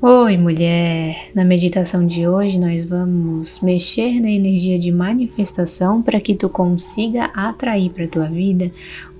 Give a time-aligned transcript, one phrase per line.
[0.00, 1.32] Oi, mulher!
[1.34, 7.24] Na meditação de hoje, nós vamos mexer na energia de manifestação para que tu consiga
[7.34, 8.70] atrair para tua vida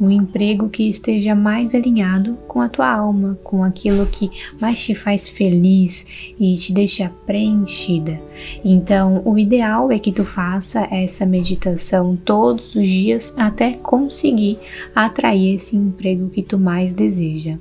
[0.00, 4.30] um emprego que esteja mais alinhado com a tua alma, com aquilo que
[4.60, 6.06] mais te faz feliz
[6.38, 8.20] e te deixa preenchida.
[8.64, 14.60] Então, o ideal é que tu faça essa meditação todos os dias até conseguir
[14.94, 17.58] atrair esse emprego que tu mais deseja.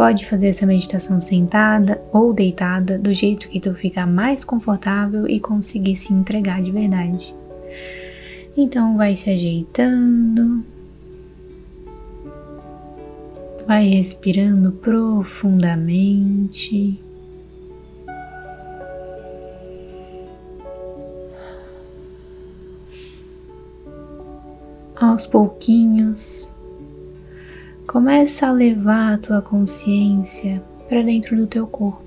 [0.00, 5.38] Pode fazer essa meditação sentada ou deitada, do jeito que tu ficar mais confortável e
[5.38, 7.36] conseguir se entregar de verdade.
[8.56, 10.64] Então vai se ajeitando,
[13.66, 16.98] vai respirando profundamente.
[24.96, 26.54] Aos pouquinhos,
[27.90, 32.04] Começa a levar a tua consciência para dentro do teu corpo.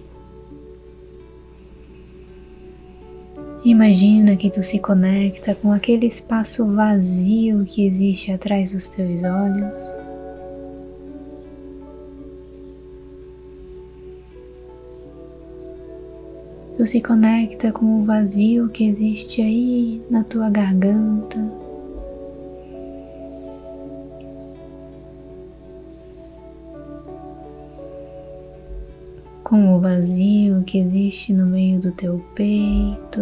[3.65, 10.09] Imagina que tu se conecta com aquele espaço vazio que existe atrás dos teus olhos.
[16.77, 21.62] Tu se conecta com o vazio que existe aí na tua garganta.
[29.54, 33.21] Com o vazio que existe no meio do teu peito.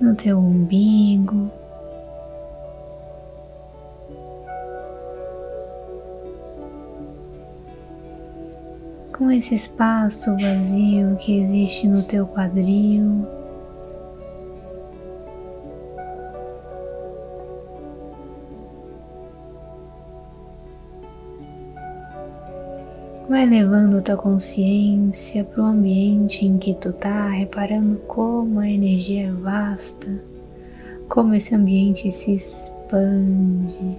[0.00, 1.48] No teu umbigo,
[9.16, 13.41] com esse espaço vazio que existe no teu quadril.
[23.32, 29.28] Vai levando tua consciência para o ambiente em que tu tá, reparando como a energia
[29.28, 30.22] é vasta,
[31.08, 33.98] como esse ambiente se expande.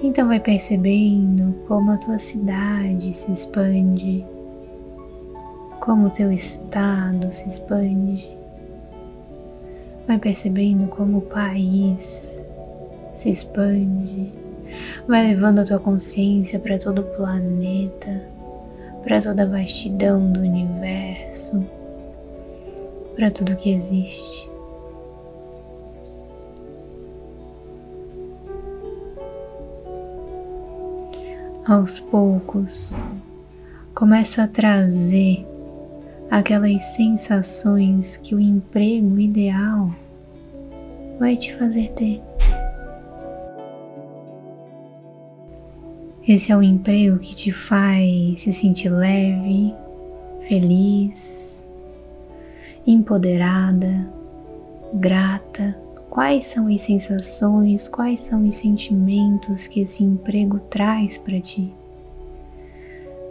[0.00, 4.24] Então vai percebendo como a tua cidade se expande,
[5.80, 8.30] como o teu estado se expande.
[10.06, 12.46] Vai percebendo como o país
[13.12, 14.51] se expande
[15.06, 18.22] Vai levando a tua consciência para todo o planeta,
[19.02, 21.64] para toda a vastidão do universo,
[23.16, 24.50] para tudo que existe.
[31.64, 32.96] Aos poucos,
[33.94, 35.46] começa a trazer
[36.28, 39.94] aquelas sensações que o emprego ideal
[41.18, 42.31] vai te fazer ter.
[46.26, 49.74] Esse é o emprego que te faz se sentir leve,
[50.48, 51.66] feliz,
[52.86, 54.08] empoderada,
[54.94, 55.76] grata.
[56.08, 61.74] Quais são as sensações, quais são os sentimentos que esse emprego traz para ti?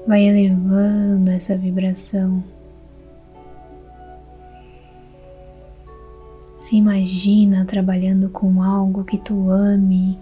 [0.05, 2.43] Vai elevando essa vibração.
[6.57, 10.19] Se imagina trabalhando com algo que tu ame,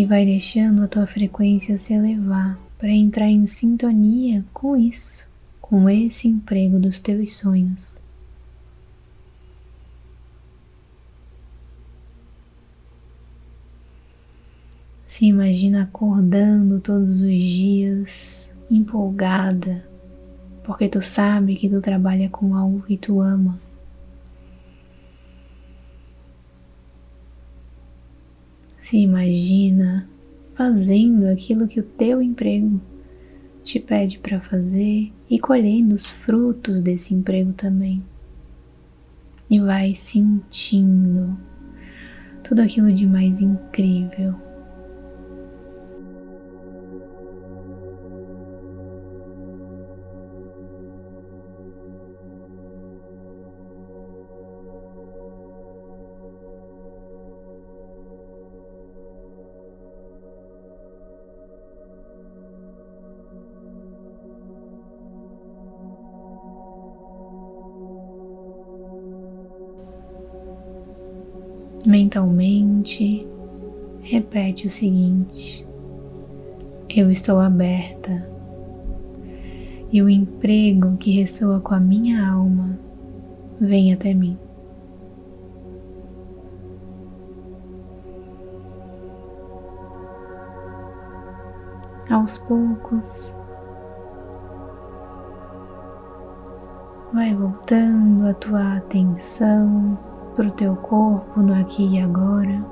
[0.00, 5.28] e vai deixando a tua frequência se elevar para entrar em sintonia com isso,
[5.60, 8.02] com esse emprego dos teus sonhos.
[15.04, 19.84] Se imagina acordando todos os dias empolgada,
[20.64, 23.60] porque tu sabe que tu trabalha com algo que tu ama.
[28.90, 30.10] Se imagina
[30.56, 32.80] fazendo aquilo que o teu emprego
[33.62, 38.02] te pede para fazer e colhendo os frutos desse emprego também.
[39.48, 41.38] E vai sentindo
[42.42, 44.34] tudo aquilo de mais incrível
[71.84, 73.26] Mentalmente,
[74.02, 75.66] repete o seguinte:
[76.94, 78.28] Eu estou aberta.
[79.90, 82.78] E o emprego que ressoa com a minha alma
[83.58, 84.38] vem até mim.
[92.10, 93.34] Aos poucos,
[97.12, 102.64] vai voltando a tua atenção para o teu corpo no aqui e agora.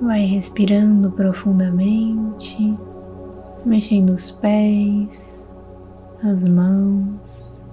[0.00, 2.76] Vai respirando profundamente,
[3.64, 5.48] mexendo os pés,
[6.24, 7.64] as mãos,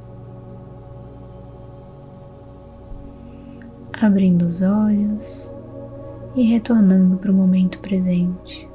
[4.00, 5.58] abrindo os olhos
[6.36, 8.69] e retornando para o momento presente.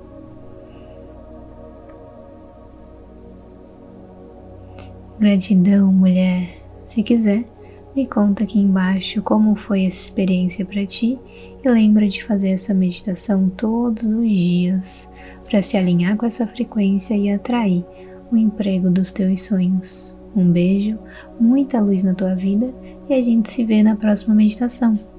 [5.25, 6.63] Gratidão, mulher.
[6.85, 7.47] Se quiser,
[7.97, 11.19] me conta aqui embaixo como foi essa experiência para ti
[11.65, 15.11] e lembra de fazer essa meditação todos os dias
[15.49, 17.83] para se alinhar com essa frequência e atrair
[18.31, 20.15] o emprego dos teus sonhos.
[20.37, 20.99] Um beijo,
[21.41, 22.75] muita luz na tua vida
[23.09, 25.14] e a gente se vê na próxima meditação.